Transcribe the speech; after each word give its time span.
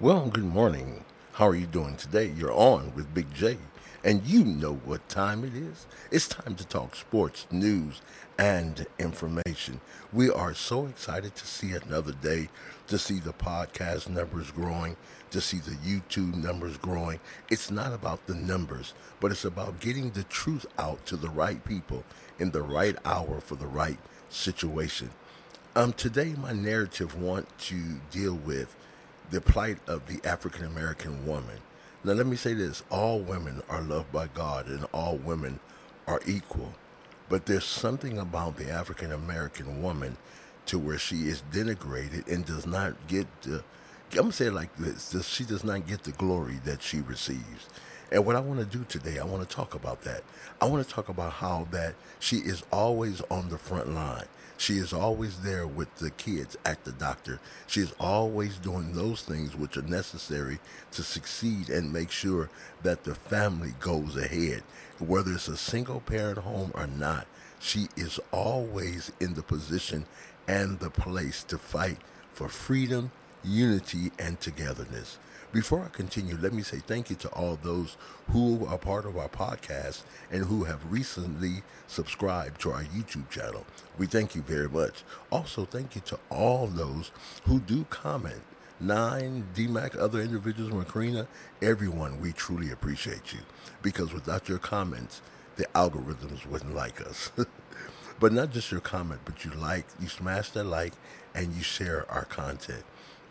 Well, 0.00 0.30
good 0.30 0.46
morning. 0.46 1.04
How 1.32 1.48
are 1.48 1.54
you 1.54 1.66
doing 1.66 1.94
today? 1.94 2.32
You're 2.34 2.54
on 2.54 2.94
with 2.94 3.12
Big 3.12 3.34
J, 3.34 3.58
and 4.02 4.24
you 4.24 4.42
know 4.44 4.76
what 4.86 5.06
time 5.10 5.44
it 5.44 5.54
is. 5.54 5.86
It's 6.10 6.26
time 6.26 6.54
to 6.54 6.66
talk 6.66 6.96
sports, 6.96 7.46
news, 7.50 8.00
and 8.38 8.86
information. 8.98 9.82
We 10.10 10.30
are 10.30 10.54
so 10.54 10.86
excited 10.86 11.34
to 11.36 11.46
see 11.46 11.72
another 11.72 12.12
day, 12.12 12.48
to 12.86 12.96
see 12.96 13.18
the 13.18 13.34
podcast 13.34 14.08
numbers 14.08 14.50
growing, 14.50 14.96
to 15.32 15.40
see 15.42 15.58
the 15.58 15.76
YouTube 15.76 16.34
numbers 16.34 16.78
growing. 16.78 17.20
It's 17.50 17.70
not 17.70 17.92
about 17.92 18.26
the 18.26 18.34
numbers, 18.34 18.94
but 19.20 19.30
it's 19.30 19.44
about 19.44 19.80
getting 19.80 20.12
the 20.12 20.24
truth 20.24 20.64
out 20.78 21.04
to 21.04 21.16
the 21.18 21.28
right 21.28 21.62
people 21.66 22.04
in 22.38 22.52
the 22.52 22.62
right 22.62 22.96
hour 23.04 23.38
for 23.42 23.56
the 23.56 23.66
right 23.66 23.98
situation. 24.30 25.10
Um, 25.76 25.92
today, 25.92 26.34
my 26.40 26.54
narrative 26.54 27.20
want 27.20 27.46
to 27.58 28.00
deal 28.10 28.34
with 28.34 28.74
the 29.30 29.40
plight 29.40 29.78
of 29.86 30.06
the 30.06 30.20
African 30.28 30.64
American 30.64 31.26
woman. 31.26 31.58
Now, 32.02 32.12
let 32.12 32.26
me 32.26 32.36
say 32.36 32.54
this 32.54 32.82
all 32.90 33.20
women 33.20 33.62
are 33.68 33.82
loved 33.82 34.12
by 34.12 34.26
God 34.28 34.66
and 34.66 34.86
all 34.92 35.16
women 35.16 35.60
are 36.06 36.20
equal. 36.26 36.72
But 37.28 37.46
there's 37.46 37.64
something 37.64 38.18
about 38.18 38.56
the 38.56 38.70
African 38.70 39.12
American 39.12 39.82
woman 39.82 40.16
to 40.66 40.78
where 40.78 40.98
she 40.98 41.28
is 41.28 41.42
denigrated 41.52 42.26
and 42.26 42.44
does 42.44 42.66
not 42.66 42.94
get 43.06 43.26
the, 43.42 43.62
I'm 44.12 44.16
going 44.16 44.30
to 44.30 44.32
say 44.32 44.46
it 44.46 44.52
like 44.52 44.74
this, 44.76 45.26
she 45.26 45.44
does 45.44 45.62
not 45.62 45.86
get 45.86 46.02
the 46.02 46.12
glory 46.12 46.58
that 46.64 46.82
she 46.82 47.00
receives. 47.00 47.68
And 48.12 48.26
what 48.26 48.36
I 48.36 48.40
want 48.40 48.58
to 48.60 48.66
do 48.66 48.84
today, 48.88 49.18
I 49.18 49.24
want 49.24 49.48
to 49.48 49.56
talk 49.56 49.74
about 49.74 50.02
that. 50.02 50.22
I 50.60 50.66
want 50.66 50.86
to 50.86 50.92
talk 50.92 51.08
about 51.08 51.34
how 51.34 51.68
that 51.70 51.94
she 52.18 52.36
is 52.38 52.62
always 52.72 53.20
on 53.30 53.48
the 53.50 53.58
front 53.58 53.94
line. 53.94 54.26
She 54.56 54.74
is 54.74 54.92
always 54.92 55.40
there 55.40 55.66
with 55.66 55.94
the 55.96 56.10
kids 56.10 56.56
at 56.66 56.84
the 56.84 56.92
doctor. 56.92 57.40
She 57.66 57.80
is 57.80 57.94
always 57.98 58.58
doing 58.58 58.92
those 58.92 59.22
things 59.22 59.56
which 59.56 59.76
are 59.76 59.82
necessary 59.82 60.58
to 60.90 61.02
succeed 61.02 61.70
and 61.70 61.92
make 61.92 62.10
sure 62.10 62.50
that 62.82 63.04
the 63.04 63.14
family 63.14 63.74
goes 63.80 64.16
ahead. 64.16 64.62
Whether 64.98 65.32
it's 65.32 65.48
a 65.48 65.56
single 65.56 66.00
parent 66.00 66.38
home 66.38 66.72
or 66.74 66.86
not, 66.86 67.26
she 67.58 67.88
is 67.96 68.20
always 68.32 69.12
in 69.20 69.34
the 69.34 69.42
position 69.42 70.04
and 70.46 70.78
the 70.78 70.90
place 70.90 71.42
to 71.44 71.56
fight 71.56 71.98
for 72.32 72.48
freedom, 72.48 73.12
unity, 73.42 74.10
and 74.18 74.40
togetherness. 74.40 75.18
Before 75.52 75.82
I 75.84 75.88
continue, 75.88 76.38
let 76.40 76.52
me 76.52 76.62
say 76.62 76.78
thank 76.78 77.10
you 77.10 77.16
to 77.16 77.28
all 77.30 77.58
those 77.60 77.96
who 78.30 78.64
are 78.66 78.78
part 78.78 79.04
of 79.04 79.16
our 79.16 79.28
podcast 79.28 80.04
and 80.30 80.44
who 80.44 80.62
have 80.62 80.92
recently 80.92 81.64
subscribed 81.88 82.60
to 82.60 82.70
our 82.70 82.84
YouTube 82.84 83.30
channel. 83.30 83.66
We 83.98 84.06
thank 84.06 84.36
you 84.36 84.42
very 84.42 84.68
much. 84.68 85.02
Also, 85.32 85.64
thank 85.64 85.96
you 85.96 86.02
to 86.02 86.20
all 86.30 86.68
those 86.68 87.10
who 87.46 87.58
do 87.58 87.84
comment. 87.90 88.42
Nine, 88.78 89.48
DMAC, 89.52 89.98
other 89.98 90.20
individuals, 90.20 90.70
Macrina, 90.70 91.26
everyone, 91.60 92.20
we 92.20 92.30
truly 92.30 92.70
appreciate 92.70 93.32
you 93.32 93.40
because 93.82 94.14
without 94.14 94.48
your 94.48 94.58
comments, 94.58 95.20
the 95.56 95.64
algorithms 95.74 96.46
wouldn't 96.46 96.76
like 96.76 97.00
us. 97.00 97.32
but 98.20 98.32
not 98.32 98.52
just 98.52 98.70
your 98.70 98.80
comment, 98.80 99.22
but 99.24 99.44
you 99.44 99.50
like, 99.50 99.86
you 99.98 100.06
smash 100.06 100.50
that 100.50 100.64
like, 100.64 100.92
and 101.34 101.54
you 101.54 101.62
share 101.64 102.08
our 102.08 102.24
content 102.24 102.84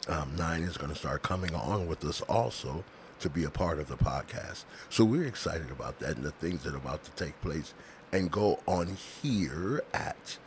um, 0.09 0.35
Nine 0.35 0.63
is 0.63 0.77
going 0.77 0.91
to 0.91 0.97
start 0.97 1.21
coming 1.21 1.53
on 1.53 1.87
with 1.87 2.03
us 2.03 2.21
also 2.21 2.83
to 3.19 3.29
be 3.29 3.43
a 3.43 3.49
part 3.49 3.79
of 3.79 3.87
the 3.87 3.97
podcast. 3.97 4.63
So 4.89 5.05
we're 5.05 5.25
excited 5.25 5.71
about 5.71 5.99
that 5.99 6.17
and 6.17 6.25
the 6.25 6.31
things 6.31 6.63
that 6.63 6.73
are 6.73 6.77
about 6.77 7.03
to 7.03 7.11
take 7.11 7.39
place 7.41 7.73
and 8.11 8.31
go 8.31 8.59
on 8.65 8.97
here 9.21 9.83
at 9.93 10.37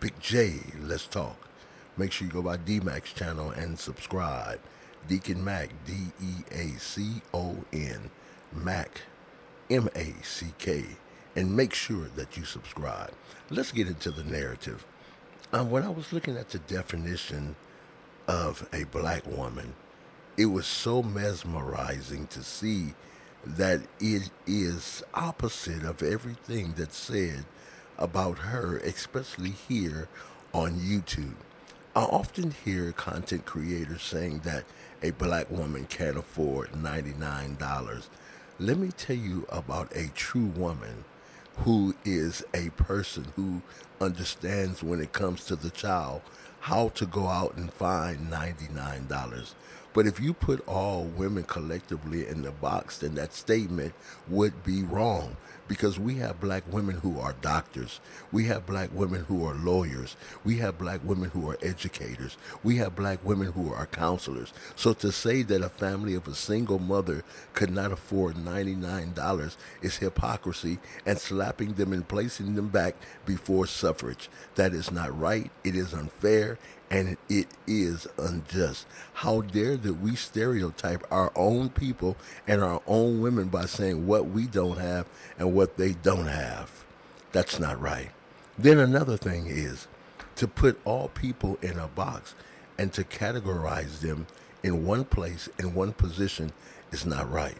Big 0.00 0.18
J. 0.20 0.60
Let's 0.80 1.06
talk. 1.06 1.36
Make 1.96 2.12
sure 2.12 2.26
you 2.26 2.32
go 2.32 2.42
by 2.42 2.56
DMAC's 2.56 3.12
channel 3.12 3.50
and 3.50 3.78
subscribe. 3.78 4.60
Deacon 5.08 5.44
Mack, 5.44 5.70
D 5.86 5.92
E 6.22 6.32
A 6.50 6.78
C 6.78 7.22
O 7.32 7.56
N, 7.72 8.10
Mack, 8.52 9.02
M 9.70 9.88
A 9.94 10.14
C 10.22 10.46
K, 10.58 10.84
and 11.36 11.56
make 11.56 11.74
sure 11.74 12.08
that 12.16 12.36
you 12.36 12.44
subscribe. 12.44 13.12
Let's 13.50 13.72
get 13.72 13.86
into 13.86 14.10
the 14.10 14.24
narrative. 14.24 14.84
Um, 15.52 15.70
when 15.70 15.82
I 15.84 15.90
was 15.90 16.12
looking 16.12 16.36
at 16.36 16.50
the 16.50 16.58
definition 16.58 17.56
of 18.26 18.68
a 18.72 18.84
black 18.84 19.26
woman, 19.26 19.74
it 20.36 20.46
was 20.46 20.66
so 20.66 21.02
mesmerizing 21.02 22.26
to 22.28 22.42
see 22.42 22.94
that 23.44 23.80
it 24.00 24.30
is 24.46 25.02
opposite 25.12 25.84
of 25.84 26.02
everything 26.02 26.74
that's 26.76 26.96
said 26.96 27.44
about 27.98 28.38
her, 28.38 28.78
especially 28.78 29.50
here 29.50 30.08
on 30.52 30.74
YouTube. 30.74 31.34
I 31.94 32.02
often 32.02 32.54
hear 32.64 32.90
content 32.92 33.44
creators 33.44 34.02
saying 34.02 34.40
that 34.40 34.64
a 35.02 35.10
black 35.12 35.50
woman 35.50 35.84
can't 35.84 36.16
afford 36.16 36.72
$99. 36.72 38.08
Let 38.58 38.78
me 38.78 38.88
tell 38.96 39.16
you 39.16 39.46
about 39.48 39.94
a 39.94 40.08
true 40.08 40.46
woman 40.46 41.04
who 41.58 41.94
is 42.04 42.44
a 42.52 42.70
person 42.70 43.26
who 43.36 43.62
understands 44.00 44.82
when 44.82 45.00
it 45.00 45.12
comes 45.12 45.44
to 45.44 45.56
the 45.56 45.70
child 45.70 46.22
how 46.64 46.88
to 46.88 47.04
go 47.04 47.26
out 47.26 47.54
and 47.58 47.70
find 47.70 48.32
$99. 48.32 49.54
But 49.94 50.06
if 50.08 50.20
you 50.20 50.34
put 50.34 50.66
all 50.68 51.04
women 51.04 51.44
collectively 51.44 52.26
in 52.26 52.42
the 52.42 52.50
box, 52.50 52.98
then 52.98 53.14
that 53.14 53.32
statement 53.32 53.94
would 54.28 54.64
be 54.64 54.82
wrong 54.82 55.36
because 55.68 55.98
we 55.98 56.16
have 56.16 56.40
black 56.40 56.64
women 56.70 56.96
who 56.96 57.18
are 57.18 57.34
doctors. 57.40 58.00
We 58.32 58.44
have 58.46 58.66
black 58.66 58.90
women 58.92 59.24
who 59.24 59.46
are 59.46 59.54
lawyers. 59.54 60.16
We 60.44 60.58
have 60.58 60.78
black 60.78 61.00
women 61.04 61.30
who 61.30 61.48
are 61.48 61.58
educators. 61.62 62.36
We 62.62 62.76
have 62.76 62.96
black 62.96 63.24
women 63.24 63.52
who 63.52 63.72
are 63.72 63.86
counselors. 63.86 64.52
So 64.76 64.92
to 64.94 65.12
say 65.12 65.42
that 65.42 65.62
a 65.62 65.68
family 65.68 66.14
of 66.14 66.28
a 66.28 66.34
single 66.34 66.78
mother 66.80 67.22
could 67.54 67.70
not 67.70 67.92
afford 67.92 68.34
$99 68.34 69.56
is 69.80 69.96
hypocrisy 69.98 70.78
and 71.06 71.18
slapping 71.18 71.74
them 71.74 71.92
and 71.92 72.06
placing 72.06 72.56
them 72.56 72.68
back 72.68 72.96
before 73.24 73.66
suffrage. 73.66 74.28
That 74.56 74.74
is 74.74 74.90
not 74.90 75.18
right. 75.18 75.50
It 75.62 75.76
is 75.76 75.94
unfair 75.94 76.58
and 76.94 77.16
it 77.28 77.48
is 77.66 78.06
unjust. 78.16 78.86
How 79.14 79.40
dare 79.40 79.76
that 79.78 79.94
we 79.94 80.14
stereotype 80.14 81.04
our 81.10 81.32
own 81.34 81.70
people 81.70 82.16
and 82.46 82.62
our 82.62 82.80
own 82.86 83.20
women 83.20 83.48
by 83.48 83.66
saying 83.66 84.06
what 84.06 84.28
we 84.28 84.46
don't 84.46 84.78
have 84.78 85.06
and 85.36 85.52
what 85.52 85.76
they 85.76 85.94
don't 85.94 86.28
have? 86.28 86.84
That's 87.32 87.58
not 87.58 87.80
right. 87.80 88.10
Then 88.56 88.78
another 88.78 89.16
thing 89.16 89.48
is 89.48 89.88
to 90.36 90.46
put 90.46 90.80
all 90.84 91.08
people 91.08 91.58
in 91.60 91.80
a 91.80 91.88
box 91.88 92.36
and 92.78 92.92
to 92.92 93.02
categorize 93.02 93.98
them 93.98 94.28
in 94.62 94.86
one 94.86 95.04
place, 95.04 95.48
in 95.58 95.74
one 95.74 95.94
position, 95.94 96.52
is 96.92 97.04
not 97.04 97.28
right. 97.28 97.58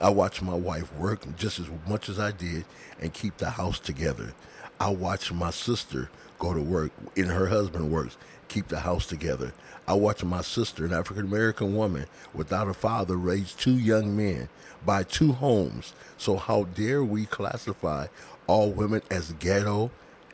I 0.00 0.10
watch 0.10 0.40
my 0.40 0.54
wife 0.54 0.94
work 0.94 1.36
just 1.36 1.58
as 1.58 1.66
much 1.88 2.08
as 2.08 2.20
I 2.20 2.30
did 2.30 2.64
and 3.00 3.12
keep 3.12 3.38
the 3.38 3.50
house 3.50 3.80
together. 3.80 4.34
I 4.80 4.90
watch 4.90 5.32
my 5.32 5.50
sister 5.50 6.10
go 6.38 6.54
to 6.54 6.60
work 6.60 6.92
and 7.16 7.26
her 7.26 7.46
husband 7.46 7.90
works 7.90 8.16
keep 8.48 8.68
the 8.68 8.80
house 8.80 9.06
together. 9.06 9.52
I 9.86 9.94
watched 9.94 10.24
my 10.24 10.40
sister, 10.42 10.84
an 10.84 10.92
African 10.92 11.24
American 11.24 11.74
woman 11.74 12.06
without 12.34 12.68
a 12.68 12.74
father, 12.74 13.16
raise 13.16 13.54
two 13.54 13.78
young 13.78 14.16
men, 14.16 14.48
buy 14.84 15.02
two 15.04 15.32
homes. 15.32 15.92
So 16.16 16.36
how 16.36 16.64
dare 16.64 17.04
we 17.04 17.26
classify 17.26 18.06
all 18.46 18.70
women 18.70 19.02
as 19.10 19.32
ghetto, 19.32 19.90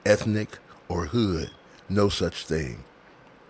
ethnic, 0.07 0.59
or 0.89 1.07
hood? 1.07 1.51
No 1.89 2.09
such 2.09 2.47
thing. 2.47 2.85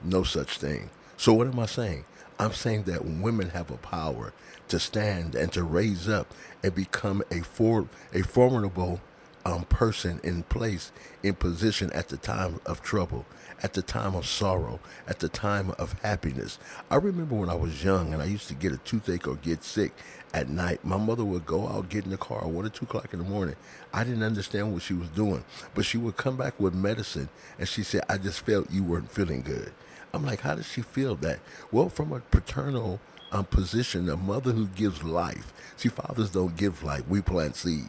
No 0.02 0.22
such 0.22 0.58
thing. 0.58 0.90
So 1.16 1.32
what 1.32 1.46
am 1.46 1.58
I 1.58 1.66
saying? 1.66 2.04
I'm 2.38 2.52
saying 2.52 2.84
that 2.84 3.04
women 3.04 3.50
have 3.50 3.70
a 3.70 3.76
power 3.76 4.32
to 4.68 4.80
stand 4.80 5.34
and 5.34 5.52
to 5.52 5.62
raise 5.62 6.08
up 6.08 6.32
and 6.62 6.74
become 6.74 7.22
a 7.30 7.40
for 7.40 7.86
a 8.12 8.22
formidable 8.22 9.00
um, 9.44 9.64
person 9.64 10.20
in 10.24 10.42
place, 10.44 10.92
in 11.22 11.34
position 11.34 11.90
at 11.92 12.08
the 12.08 12.16
time 12.16 12.60
of 12.66 12.82
trouble, 12.82 13.26
at 13.62 13.74
the 13.74 13.82
time 13.82 14.14
of 14.14 14.26
sorrow, 14.26 14.80
at 15.06 15.20
the 15.20 15.28
time 15.28 15.72
of 15.78 15.92
happiness. 16.00 16.58
I 16.90 16.96
remember 16.96 17.34
when 17.34 17.50
I 17.50 17.54
was 17.54 17.84
young 17.84 18.12
and 18.12 18.22
I 18.22 18.26
used 18.26 18.48
to 18.48 18.54
get 18.54 18.72
a 18.72 18.78
toothache 18.78 19.28
or 19.28 19.36
get 19.36 19.62
sick 19.64 19.92
at 20.32 20.48
night. 20.48 20.84
My 20.84 20.96
mother 20.96 21.24
would 21.24 21.46
go 21.46 21.68
out, 21.68 21.88
get 21.88 22.04
in 22.04 22.10
the 22.10 22.16
car, 22.16 22.46
one 22.48 22.66
or 22.66 22.70
two 22.70 22.84
o'clock 22.84 23.12
in 23.12 23.18
the 23.20 23.24
morning. 23.24 23.56
I 23.92 24.04
didn't 24.04 24.22
understand 24.22 24.72
what 24.72 24.82
she 24.82 24.94
was 24.94 25.08
doing, 25.10 25.44
but 25.74 25.84
she 25.84 25.98
would 25.98 26.16
come 26.16 26.36
back 26.36 26.58
with 26.58 26.74
medicine 26.74 27.28
and 27.58 27.68
she 27.68 27.82
said, 27.82 28.02
I 28.08 28.18
just 28.18 28.40
felt 28.40 28.70
you 28.70 28.82
weren't 28.82 29.10
feeling 29.10 29.42
good. 29.42 29.72
I'm 30.12 30.24
like, 30.24 30.40
how 30.40 30.54
does 30.54 30.68
she 30.68 30.80
feel 30.80 31.16
that? 31.16 31.40
Well, 31.72 31.88
from 31.88 32.12
a 32.12 32.20
paternal 32.20 33.00
um, 33.32 33.44
position, 33.46 34.08
a 34.08 34.16
mother 34.16 34.52
who 34.52 34.68
gives 34.68 35.02
life. 35.02 35.52
See, 35.76 35.88
fathers 35.88 36.30
don't 36.30 36.56
give 36.56 36.84
life, 36.84 37.06
we 37.08 37.20
plant 37.20 37.56
seed. 37.56 37.86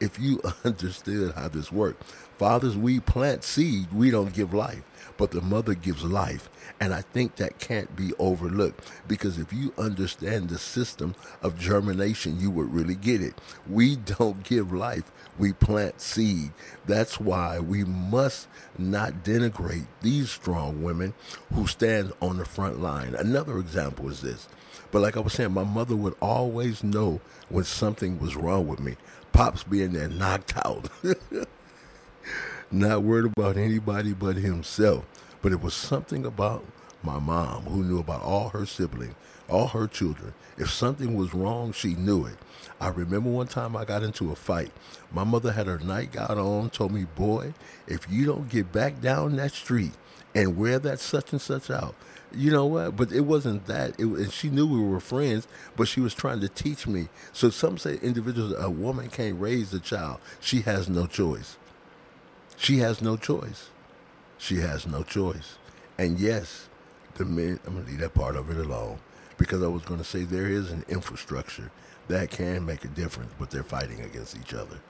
If 0.00 0.18
you 0.18 0.40
understood 0.64 1.34
how 1.34 1.48
this 1.48 1.72
worked, 1.72 2.04
fathers, 2.38 2.76
we 2.76 3.00
plant 3.00 3.44
seed, 3.44 3.92
we 3.92 4.10
don't 4.10 4.32
give 4.32 4.54
life. 4.54 4.82
but 5.18 5.32
the 5.32 5.42
mother 5.42 5.74
gives 5.74 6.04
life. 6.04 6.48
And 6.80 6.94
I 6.94 7.02
think 7.02 7.36
that 7.36 7.58
can't 7.58 7.94
be 7.94 8.12
overlooked 8.18 8.90
because 9.06 9.38
if 9.38 9.52
you 9.52 9.74
understand 9.76 10.48
the 10.48 10.58
system 10.58 11.14
of 11.42 11.58
germination, 11.58 12.40
you 12.40 12.50
would 12.52 12.72
really 12.72 12.94
get 12.94 13.20
it. 13.20 13.34
We 13.68 13.96
don't 14.18 14.42
give 14.44 14.72
life, 14.72 15.10
we 15.38 15.52
plant 15.52 16.00
seed. 16.00 16.52
That's 16.86 17.20
why 17.20 17.58
we 17.58 17.84
must 17.84 18.48
not 18.78 19.24
denigrate 19.24 19.86
these 20.00 20.30
strong 20.30 20.82
women 20.82 21.14
who 21.52 21.66
stand 21.66 22.12
on 22.22 22.38
the 22.38 22.44
front 22.44 22.80
line. 22.80 23.14
Another 23.14 23.58
example 23.58 24.08
is 24.08 24.22
this. 24.22 24.48
But 24.90 25.02
like 25.02 25.16
I 25.16 25.20
was 25.20 25.34
saying, 25.34 25.52
my 25.52 25.64
mother 25.64 25.96
would 25.96 26.14
always 26.22 26.82
know 26.82 27.20
when 27.50 27.64
something 27.64 28.18
was 28.18 28.36
wrong 28.36 28.66
with 28.66 28.80
me. 28.80 28.96
Pops 29.38 29.62
being 29.62 29.92
there 29.92 30.08
knocked 30.08 30.54
out. 30.66 30.90
Not 32.72 33.04
worried 33.04 33.30
about 33.36 33.56
anybody 33.56 34.12
but 34.12 34.34
himself. 34.34 35.06
But 35.40 35.52
it 35.52 35.62
was 35.62 35.74
something 35.74 36.26
about 36.26 36.64
my 37.04 37.20
mom 37.20 37.62
who 37.66 37.84
knew 37.84 38.00
about 38.00 38.22
all 38.22 38.48
her 38.48 38.66
siblings, 38.66 39.14
all 39.48 39.68
her 39.68 39.86
children. 39.86 40.34
If 40.56 40.72
something 40.72 41.14
was 41.14 41.34
wrong, 41.34 41.70
she 41.70 41.94
knew 41.94 42.26
it. 42.26 42.36
I 42.80 42.88
remember 42.88 43.30
one 43.30 43.46
time 43.46 43.76
I 43.76 43.84
got 43.84 44.02
into 44.02 44.32
a 44.32 44.34
fight. 44.34 44.72
My 45.12 45.22
mother 45.22 45.52
had 45.52 45.68
her 45.68 45.78
nightgown 45.78 46.36
on, 46.36 46.70
told 46.70 46.90
me, 46.90 47.04
boy, 47.04 47.54
if 47.86 48.10
you 48.10 48.26
don't 48.26 48.48
get 48.48 48.72
back 48.72 49.00
down 49.00 49.36
that 49.36 49.52
street 49.52 49.92
and 50.34 50.56
wear 50.56 50.80
that 50.80 50.98
such 50.98 51.30
and 51.30 51.40
such 51.40 51.70
out, 51.70 51.94
you 52.34 52.50
know 52.50 52.66
what? 52.66 52.96
But 52.96 53.12
it 53.12 53.22
wasn't 53.22 53.66
that. 53.66 53.98
It, 53.98 54.04
and 54.04 54.32
she 54.32 54.50
knew 54.50 54.66
we 54.66 54.80
were 54.80 55.00
friends, 55.00 55.46
but 55.76 55.88
she 55.88 56.00
was 56.00 56.14
trying 56.14 56.40
to 56.40 56.48
teach 56.48 56.86
me. 56.86 57.08
So 57.32 57.50
some 57.50 57.78
say 57.78 57.98
individuals, 58.02 58.54
a 58.58 58.70
woman 58.70 59.08
can't 59.08 59.40
raise 59.40 59.72
a 59.72 59.80
child. 59.80 60.20
She 60.40 60.62
has 60.62 60.88
no 60.88 61.06
choice. 61.06 61.56
She 62.56 62.78
has 62.78 63.00
no 63.00 63.16
choice. 63.16 63.70
She 64.36 64.56
has 64.56 64.86
no 64.86 65.02
choice. 65.02 65.56
And 65.96 66.20
yes, 66.20 66.68
the 67.14 67.24
men, 67.24 67.60
I'm 67.66 67.74
going 67.74 67.84
to 67.84 67.90
leave 67.90 68.00
that 68.00 68.14
part 68.14 68.36
of 68.36 68.50
it 68.50 68.56
alone 68.56 68.98
because 69.36 69.62
I 69.62 69.68
was 69.68 69.82
going 69.82 69.98
to 70.00 70.04
say 70.04 70.24
there 70.24 70.48
is 70.48 70.70
an 70.70 70.84
infrastructure 70.88 71.70
that 72.08 72.30
can 72.30 72.64
make 72.64 72.84
a 72.84 72.88
difference, 72.88 73.32
but 73.38 73.50
they're 73.50 73.62
fighting 73.62 74.00
against 74.00 74.36
each 74.36 74.54
other. 74.54 74.80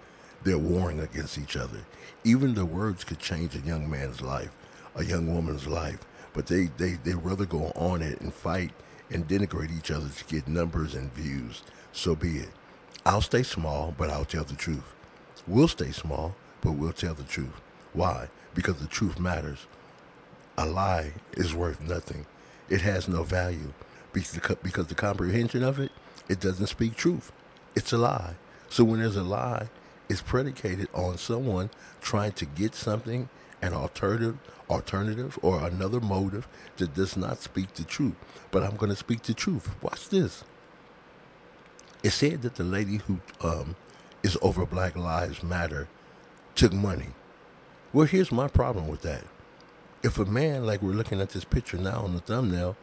They're 0.44 0.58
warring 0.58 1.00
against 1.00 1.38
each 1.38 1.56
other. 1.56 1.80
Even 2.24 2.54
the 2.54 2.64
words 2.64 3.04
could 3.04 3.18
change 3.18 3.54
a 3.54 3.60
young 3.60 3.90
man's 3.90 4.20
life, 4.20 4.50
a 4.94 5.04
young 5.04 5.32
woman's 5.32 5.66
life, 5.66 6.00
but 6.38 6.46
they, 6.46 6.66
they, 6.76 6.92
they 6.92 7.14
rather 7.14 7.44
go 7.44 7.72
on 7.74 8.00
it 8.00 8.20
and 8.20 8.32
fight 8.32 8.70
and 9.10 9.26
denigrate 9.26 9.76
each 9.76 9.90
other 9.90 10.08
to 10.08 10.24
get 10.26 10.46
numbers 10.46 10.94
and 10.94 11.12
views. 11.12 11.64
So 11.90 12.14
be 12.14 12.36
it. 12.36 12.50
I'll 13.04 13.22
stay 13.22 13.42
small, 13.42 13.92
but 13.98 14.08
I'll 14.08 14.24
tell 14.24 14.44
the 14.44 14.54
truth. 14.54 14.94
We'll 15.48 15.66
stay 15.66 15.90
small, 15.90 16.36
but 16.60 16.74
we'll 16.74 16.92
tell 16.92 17.14
the 17.14 17.24
truth. 17.24 17.60
Why? 17.92 18.28
Because 18.54 18.76
the 18.76 18.86
truth 18.86 19.18
matters. 19.18 19.66
A 20.56 20.64
lie 20.64 21.14
is 21.32 21.56
worth 21.56 21.82
nothing. 21.82 22.24
It 22.68 22.82
has 22.82 23.08
no 23.08 23.24
value 23.24 23.72
because 24.12 24.86
the 24.86 24.94
comprehension 24.94 25.64
of 25.64 25.80
it, 25.80 25.90
it 26.28 26.38
doesn't 26.38 26.68
speak 26.68 26.94
truth. 26.94 27.32
It's 27.74 27.92
a 27.92 27.98
lie. 27.98 28.36
So 28.68 28.84
when 28.84 29.00
there's 29.00 29.16
a 29.16 29.24
lie, 29.24 29.70
it's 30.08 30.22
predicated 30.22 30.86
on 30.94 31.18
someone 31.18 31.70
trying 32.00 32.30
to 32.34 32.46
get 32.46 32.76
something, 32.76 33.28
an 33.62 33.72
alternative, 33.72 34.38
alternative 34.70 35.38
or 35.42 35.66
another 35.66 36.00
motive 36.00 36.48
that 36.76 36.94
does 36.94 37.16
not 37.16 37.40
speak 37.42 37.74
the 37.74 37.84
truth. 37.84 38.14
But 38.50 38.62
I'm 38.62 38.76
going 38.76 38.90
to 38.90 38.96
speak 38.96 39.22
the 39.22 39.34
truth. 39.34 39.70
Watch 39.82 40.08
this. 40.08 40.44
It 42.02 42.10
said 42.10 42.42
that 42.42 42.54
the 42.54 42.64
lady 42.64 42.98
who 42.98 43.20
um, 43.40 43.76
is 44.22 44.38
over 44.40 44.64
Black 44.64 44.96
Lives 44.96 45.42
Matter 45.42 45.88
took 46.54 46.72
money. 46.72 47.08
Well, 47.92 48.06
here's 48.06 48.30
my 48.30 48.48
problem 48.48 48.86
with 48.86 49.02
that. 49.02 49.24
If 50.02 50.18
a 50.18 50.24
man, 50.24 50.64
like 50.64 50.82
we're 50.82 50.92
looking 50.92 51.20
at 51.20 51.30
this 51.30 51.44
picture 51.44 51.76
now 51.78 52.02
on 52.02 52.14
the 52.14 52.20
thumbnail, 52.20 52.76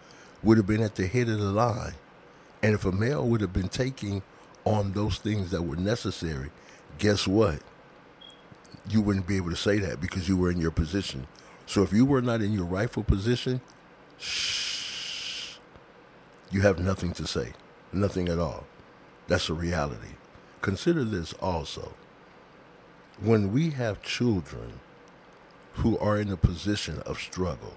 would 0.44 0.58
have 0.58 0.68
been 0.68 0.82
at 0.82 0.96
the 0.96 1.08
head 1.08 1.30
of 1.30 1.40
the 1.40 1.52
line, 1.52 1.94
and 2.62 2.74
if 2.74 2.86
a 2.86 2.92
male 2.92 3.26
would 3.26 3.42
have 3.42 3.54
been 3.54 3.70
taking 3.70 4.22
on 4.66 4.94
those 4.94 5.18
things 5.18 5.52
that 5.52 5.62
were 5.62 5.76
necessary, 5.76 6.50
guess 6.98 7.28
what? 7.28 7.60
You 8.90 9.02
wouldn't 9.02 9.28
be 9.28 9.38
able 9.38 9.50
to 9.50 9.56
say 9.56 9.80
that 9.80 10.00
because 10.00 10.28
you 10.30 10.38
were 10.38 10.52
in 10.52 10.60
your 10.60 10.72
position. 10.72 11.28
So 11.66 11.82
if 11.82 11.92
you 11.92 12.06
were 12.06 12.22
not 12.22 12.42
in 12.42 12.54
your 12.54 12.66
rightful 12.66 13.04
position, 13.04 13.62
shh, 14.20 15.58
you 16.52 16.62
have 16.62 16.80
nothing 16.80 17.12
to 17.14 17.26
say, 17.26 17.54
nothing 17.92 18.30
at 18.30 18.40
all. 18.40 18.66
That's 19.28 19.50
a 19.50 19.54
reality. 19.54 20.16
Consider 20.62 21.04
this 21.04 21.34
also. 21.34 21.94
When 23.22 23.52
we 23.52 23.72
have 23.72 24.02
children 24.02 24.80
who 25.76 25.98
are 25.98 26.20
in 26.20 26.32
a 26.32 26.38
position 26.38 27.02
of 27.06 27.18
struggle, 27.20 27.74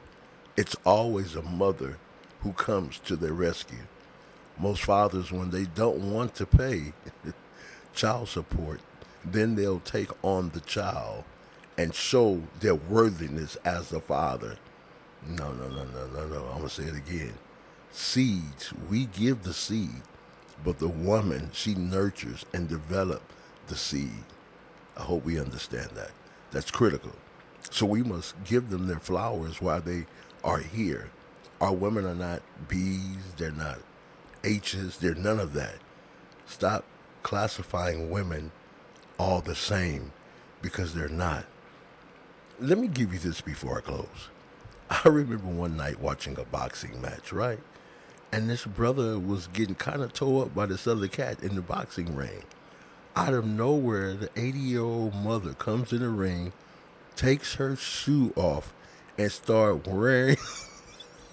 it's 0.56 0.76
always 0.84 1.34
a 1.34 1.42
mother 1.42 1.98
who 2.40 2.52
comes 2.52 2.98
to 3.00 3.16
their 3.16 3.32
rescue. 3.32 3.86
Most 4.58 4.82
fathers, 4.82 5.30
when 5.30 5.50
they 5.50 5.64
don't 5.64 6.12
want 6.12 6.34
to 6.36 6.46
pay 6.46 6.92
child 7.94 8.28
support, 8.28 8.80
then 9.24 9.54
they'll 9.54 9.80
take 9.80 10.10
on 10.22 10.50
the 10.50 10.60
child 10.60 11.24
and 11.76 11.94
show 11.94 12.42
their 12.60 12.74
worthiness 12.74 13.56
as 13.64 13.92
a 13.92 14.00
father. 14.00 14.56
No, 15.26 15.52
no, 15.52 15.68
no, 15.68 15.84
no, 15.84 16.06
no, 16.06 16.26
no. 16.26 16.44
I'm 16.46 16.58
going 16.58 16.68
to 16.68 16.68
say 16.68 16.84
it 16.84 16.96
again. 16.96 17.34
Seeds, 17.90 18.72
we 18.88 19.06
give 19.06 19.42
the 19.42 19.54
seed, 19.54 20.02
but 20.64 20.78
the 20.78 20.88
woman, 20.88 21.50
she 21.52 21.74
nurtures 21.74 22.44
and 22.52 22.68
develops 22.68 23.34
the 23.68 23.76
seed. 23.76 24.24
I 24.96 25.02
hope 25.02 25.24
we 25.24 25.38
understand 25.38 25.90
that. 25.94 26.10
That's 26.50 26.70
critical. 26.70 27.12
So 27.70 27.86
we 27.86 28.02
must 28.02 28.42
give 28.44 28.70
them 28.70 28.86
their 28.86 28.98
flowers 28.98 29.60
while 29.60 29.80
they 29.80 30.06
are 30.42 30.58
here. 30.58 31.10
Our 31.60 31.72
women 31.72 32.06
are 32.06 32.14
not 32.14 32.42
B's, 32.68 33.34
they're 33.36 33.50
not 33.50 33.78
H's, 34.44 34.98
they're 34.98 35.14
none 35.14 35.40
of 35.40 35.52
that. 35.54 35.76
Stop 36.46 36.84
classifying 37.22 38.10
women 38.10 38.52
all 39.18 39.40
the 39.40 39.54
same 39.54 40.12
because 40.62 40.94
they're 40.94 41.08
not. 41.08 41.44
Let 42.60 42.78
me 42.78 42.88
give 42.88 43.12
you 43.12 43.18
this 43.18 43.40
before 43.40 43.78
I 43.78 43.80
close. 43.80 44.28
I 44.90 45.08
remember 45.08 45.48
one 45.48 45.76
night 45.76 46.00
watching 46.00 46.38
a 46.38 46.44
boxing 46.44 47.00
match, 47.00 47.32
right? 47.32 47.60
And 48.32 48.48
this 48.48 48.64
brother 48.64 49.18
was 49.18 49.46
getting 49.48 49.74
kind 49.74 50.02
of 50.02 50.12
tore 50.12 50.44
up 50.44 50.54
by 50.54 50.66
this 50.66 50.86
other 50.86 51.08
cat 51.08 51.42
in 51.42 51.54
the 51.54 51.62
boxing 51.62 52.14
ring. 52.14 52.42
Out 53.16 53.34
of 53.34 53.46
nowhere, 53.46 54.14
the 54.14 54.30
80 54.36 54.58
year 54.58 54.82
old 54.82 55.14
mother 55.14 55.54
comes 55.54 55.92
in 55.92 56.00
the 56.00 56.08
ring, 56.08 56.52
takes 57.16 57.54
her 57.54 57.74
shoe 57.74 58.32
off, 58.36 58.72
and 59.16 59.32
start 59.32 59.86
wearing. 59.86 60.36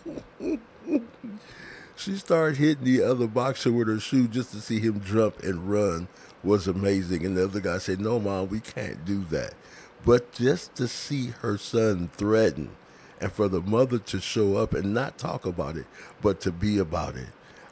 she 1.96 2.16
started 2.16 2.58
hitting 2.58 2.86
the 2.86 3.04
other 3.04 3.28
boxer 3.28 3.72
with 3.72 3.88
her 3.88 4.00
shoe 4.00 4.28
just 4.28 4.52
to 4.52 4.62
see 4.62 4.80
him 4.80 5.02
jump 5.04 5.40
and 5.44 5.70
run 5.70 6.08
was 6.46 6.68
amazing. 6.68 7.26
And 7.26 7.36
the 7.36 7.46
other 7.46 7.60
guy 7.60 7.80
said, 7.80 8.00
No, 8.00 8.20
mom, 8.20 8.50
we 8.50 8.60
can't 8.60 9.04
do 9.06 9.26
that. 9.26 9.54
But 10.06 10.32
just 10.32 10.76
to 10.76 10.88
see 10.88 11.28
her 11.42 11.58
son 11.58 12.10
threatened 12.16 12.70
and 13.20 13.32
for 13.32 13.48
the 13.48 13.62
mother 13.62 13.98
to 13.98 14.20
show 14.22 14.58
up 14.58 14.74
and 14.74 14.94
not 14.94 15.18
talk 15.18 15.46
about 15.46 15.78
it, 15.78 15.88
but 16.22 16.40
to 16.42 16.52
be 16.52 16.78
about 16.78 17.16
it. 17.16 17.28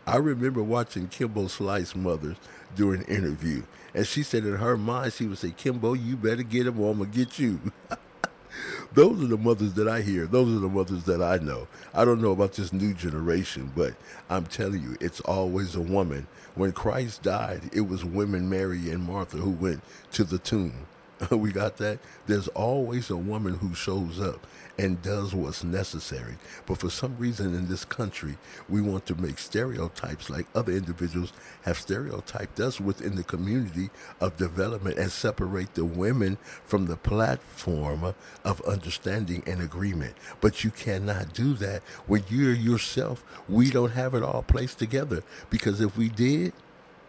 I 0.05 0.17
remember 0.17 0.63
watching 0.63 1.07
Kimbo 1.07 1.47
Slice 1.47 1.95
mothers 1.95 2.37
during 2.75 3.01
an 3.01 3.07
interview, 3.07 3.63
and 3.93 4.05
she 4.05 4.23
said 4.23 4.45
in 4.45 4.55
her 4.55 4.77
mind, 4.77 5.13
she 5.13 5.27
would 5.27 5.37
say, 5.37 5.51
Kimbo, 5.51 5.93
you 5.93 6.17
better 6.17 6.43
get 6.43 6.67
him 6.67 6.79
or 6.79 6.91
I'm 6.91 6.97
going 6.97 7.11
to 7.11 7.17
get 7.17 7.39
you. 7.39 7.59
Those 8.93 9.23
are 9.23 9.27
the 9.27 9.37
mothers 9.37 9.73
that 9.73 9.87
I 9.87 10.01
hear. 10.01 10.27
Those 10.27 10.55
are 10.55 10.59
the 10.59 10.69
mothers 10.69 11.03
that 11.05 11.21
I 11.21 11.37
know. 11.37 11.67
I 11.93 12.05
don't 12.05 12.21
know 12.21 12.31
about 12.31 12.53
this 12.53 12.71
new 12.71 12.93
generation, 12.93 13.71
but 13.75 13.93
I'm 14.29 14.45
telling 14.45 14.81
you, 14.81 14.97
it's 14.99 15.19
always 15.21 15.75
a 15.75 15.81
woman. 15.81 16.27
When 16.55 16.71
Christ 16.71 17.23
died, 17.23 17.69
it 17.73 17.81
was 17.81 18.05
women, 18.05 18.49
Mary 18.49 18.89
and 18.91 19.03
Martha, 19.03 19.37
who 19.37 19.51
went 19.51 19.81
to 20.11 20.23
the 20.23 20.37
tomb. 20.37 20.87
we 21.31 21.51
got 21.51 21.77
that? 21.77 21.99
There's 22.27 22.47
always 22.49 23.09
a 23.09 23.17
woman 23.17 23.55
who 23.55 23.75
shows 23.75 24.19
up 24.19 24.45
and 24.77 25.01
does 25.01 25.35
what's 25.35 25.63
necessary. 25.63 26.35
But 26.65 26.79
for 26.79 26.89
some 26.89 27.15
reason 27.17 27.53
in 27.53 27.67
this 27.67 27.85
country, 27.85 28.37
we 28.67 28.81
want 28.81 29.05
to 29.07 29.15
make 29.15 29.37
stereotypes 29.37 30.29
like 30.29 30.47
other 30.55 30.71
individuals 30.71 31.31
have 31.63 31.77
stereotyped 31.77 32.59
us 32.59 32.79
within 32.81 33.15
the 33.15 33.23
community 33.23 33.91
of 34.19 34.37
development 34.37 34.97
and 34.97 35.11
separate 35.11 35.75
the 35.75 35.85
women 35.85 36.37
from 36.65 36.87
the 36.87 36.97
platform 36.97 38.15
of 38.43 38.61
understanding 38.61 39.43
and 39.45 39.61
agreement. 39.61 40.15
But 40.41 40.63
you 40.63 40.71
cannot 40.71 41.33
do 41.33 41.53
that 41.55 41.83
when 42.07 42.23
you're 42.29 42.53
yourself. 42.53 43.23
We 43.47 43.69
don't 43.69 43.91
have 43.91 44.15
it 44.15 44.23
all 44.23 44.43
placed 44.43 44.79
together 44.79 45.23
because 45.49 45.81
if 45.81 45.97
we 45.97 46.09
did, 46.09 46.53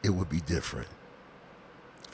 it 0.02 0.10
would 0.10 0.28
be 0.28 0.40
different. 0.40 0.88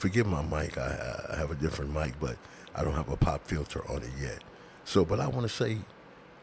Forgive 0.01 0.25
my 0.25 0.41
mic. 0.41 0.79
I, 0.79 1.27
I 1.31 1.35
have 1.35 1.51
a 1.51 1.55
different 1.55 1.93
mic, 1.93 2.19
but 2.19 2.35
I 2.73 2.83
don't 2.83 2.95
have 2.95 3.11
a 3.11 3.15
pop 3.15 3.45
filter 3.45 3.87
on 3.87 4.01
it 4.01 4.09
yet. 4.19 4.39
So, 4.83 5.05
but 5.05 5.19
I 5.19 5.27
want 5.27 5.43
to 5.43 5.47
say, 5.47 5.77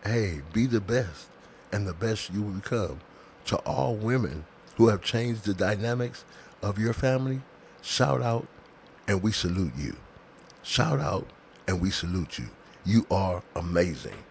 hey, 0.05 0.43
be 0.53 0.67
the 0.67 0.81
best, 0.81 1.27
and 1.73 1.85
the 1.85 1.93
best 1.93 2.33
you 2.33 2.41
will 2.41 2.53
become. 2.53 3.01
To 3.47 3.57
all 3.67 3.97
women 3.97 4.45
who 4.77 4.87
have 4.91 5.03
changed 5.03 5.45
the 5.45 5.55
dynamics 5.55 6.25
of 6.63 6.79
your 6.79 6.93
family, 6.93 7.41
shout 7.83 8.23
out 8.23 8.47
and 9.09 9.25
we 9.25 9.33
salute 9.33 9.73
you. 9.77 9.97
Shout 10.63 11.01
out 11.01 11.27
and 11.67 11.81
we 11.81 11.91
salute 11.91 12.39
you. 12.39 12.51
You 12.87 13.07
are 13.11 13.43
amazing. 13.57 14.23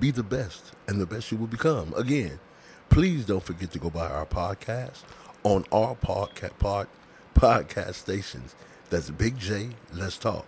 Be 0.00 0.10
the 0.10 0.22
best, 0.22 0.72
and 0.88 0.98
the 0.98 1.04
best 1.04 1.30
you 1.30 1.36
will 1.36 1.46
become. 1.46 1.92
Again, 1.94 2.40
please 2.88 3.26
don't 3.26 3.44
forget 3.44 3.70
to 3.72 3.78
go 3.78 3.90
by 3.90 4.06
our 4.06 4.24
podcast 4.24 5.02
on 5.42 5.66
our 5.70 5.94
podcast 5.94 6.56
pod, 6.58 6.88
podcast 7.36 7.96
stations. 7.96 8.54
That's 8.88 9.10
Big 9.10 9.38
J 9.38 9.68
Let's 9.92 10.16
Talk. 10.16 10.46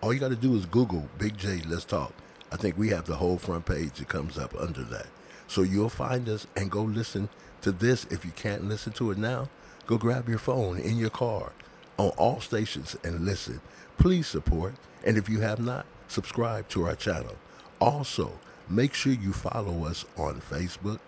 All 0.00 0.14
you 0.14 0.20
got 0.20 0.28
to 0.28 0.36
do 0.36 0.54
is 0.54 0.66
Google 0.66 1.08
Big 1.18 1.36
J 1.36 1.62
Let's 1.66 1.84
Talk. 1.84 2.12
I 2.52 2.56
think 2.56 2.78
we 2.78 2.90
have 2.90 3.06
the 3.06 3.16
whole 3.16 3.38
front 3.38 3.66
page 3.66 3.94
that 3.94 4.08
comes 4.08 4.38
up 4.38 4.54
under 4.54 4.84
that. 4.84 5.08
So 5.48 5.62
you'll 5.62 5.88
find 5.88 6.28
us 6.28 6.46
and 6.56 6.70
go 6.70 6.82
listen 6.82 7.28
to 7.62 7.72
this. 7.72 8.04
If 8.04 8.24
you 8.24 8.30
can't 8.30 8.68
listen 8.68 8.92
to 8.94 9.10
it 9.10 9.18
now, 9.18 9.48
go 9.88 9.98
grab 9.98 10.28
your 10.28 10.38
phone 10.38 10.78
in 10.78 10.96
your 10.96 11.10
car 11.10 11.52
on 11.96 12.10
all 12.10 12.40
stations 12.40 12.96
and 13.02 13.26
listen. 13.26 13.60
Please 13.98 14.28
support. 14.28 14.74
And 15.04 15.18
if 15.18 15.28
you 15.28 15.40
have 15.40 15.58
not, 15.58 15.86
subscribe 16.06 16.68
to 16.68 16.86
our 16.86 16.94
channel. 16.94 17.34
Also, 17.80 18.30
make 18.68 18.94
sure 18.94 19.12
you 19.12 19.32
follow 19.32 19.84
us 19.86 20.04
on 20.16 20.40
Facebook, 20.40 21.00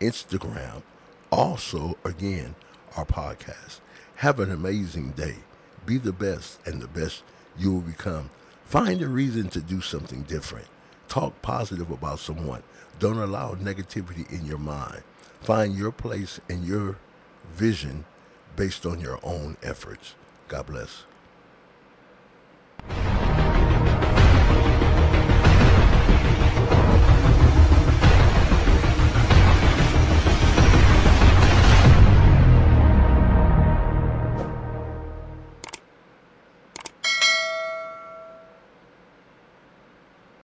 Instagram, 0.00 0.82
also, 1.30 1.98
again, 2.02 2.54
our 2.96 3.04
podcast. 3.04 3.80
Have 4.20 4.38
an 4.38 4.50
amazing 4.50 5.12
day. 5.12 5.36
Be 5.86 5.96
the 5.96 6.12
best, 6.12 6.58
and 6.66 6.78
the 6.78 6.88
best 6.88 7.22
you 7.58 7.72
will 7.72 7.80
become. 7.80 8.28
Find 8.66 9.00
a 9.00 9.08
reason 9.08 9.48
to 9.48 9.62
do 9.62 9.80
something 9.80 10.24
different. 10.24 10.66
Talk 11.08 11.40
positive 11.40 11.90
about 11.90 12.18
someone. 12.18 12.62
Don't 12.98 13.16
allow 13.16 13.54
negativity 13.54 14.30
in 14.30 14.44
your 14.44 14.58
mind. 14.58 15.04
Find 15.40 15.74
your 15.74 15.90
place 15.90 16.38
and 16.50 16.66
your 16.66 16.98
vision 17.54 18.04
based 18.56 18.84
on 18.84 19.00
your 19.00 19.18
own 19.22 19.56
efforts. 19.62 20.16
God 20.48 20.66
bless. 20.66 21.04